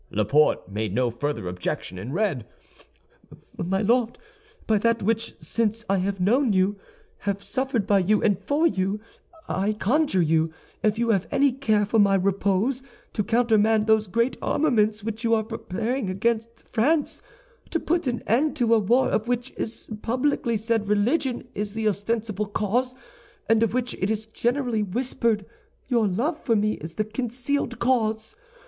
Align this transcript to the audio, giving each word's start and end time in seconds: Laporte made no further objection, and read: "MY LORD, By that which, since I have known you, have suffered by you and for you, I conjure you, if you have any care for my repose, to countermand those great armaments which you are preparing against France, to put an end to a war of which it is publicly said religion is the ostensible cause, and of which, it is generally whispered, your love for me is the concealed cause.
Laporte 0.09 0.67
made 0.67 0.95
no 0.95 1.11
further 1.11 1.47
objection, 1.47 1.99
and 1.99 2.11
read: 2.11 2.47
"MY 3.55 3.83
LORD, 3.83 4.17
By 4.65 4.79
that 4.79 5.03
which, 5.03 5.39
since 5.39 5.85
I 5.87 5.97
have 5.97 6.19
known 6.19 6.53
you, 6.53 6.77
have 7.19 7.43
suffered 7.43 7.85
by 7.85 7.99
you 7.99 8.19
and 8.19 8.39
for 8.39 8.65
you, 8.65 8.99
I 9.47 9.73
conjure 9.73 10.23
you, 10.23 10.51
if 10.81 10.97
you 10.97 11.11
have 11.11 11.27
any 11.29 11.51
care 11.51 11.85
for 11.85 11.99
my 11.99 12.15
repose, 12.15 12.81
to 13.13 13.23
countermand 13.23 13.85
those 13.85 14.07
great 14.07 14.37
armaments 14.41 15.03
which 15.03 15.23
you 15.23 15.35
are 15.35 15.43
preparing 15.43 16.09
against 16.09 16.63
France, 16.73 17.21
to 17.69 17.79
put 17.79 18.07
an 18.07 18.23
end 18.25 18.55
to 18.55 18.73
a 18.73 18.79
war 18.79 19.07
of 19.07 19.27
which 19.27 19.51
it 19.51 19.59
is 19.59 19.87
publicly 20.01 20.57
said 20.57 20.87
religion 20.87 21.47
is 21.53 21.73
the 21.73 21.87
ostensible 21.87 22.47
cause, 22.47 22.95
and 23.47 23.61
of 23.61 23.75
which, 23.75 23.93
it 23.99 24.09
is 24.09 24.25
generally 24.25 24.81
whispered, 24.81 25.45
your 25.87 26.07
love 26.07 26.39
for 26.39 26.55
me 26.55 26.71
is 26.73 26.95
the 26.95 27.05
concealed 27.05 27.77
cause. 27.77 28.35